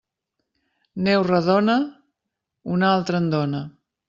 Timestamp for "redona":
1.27-1.75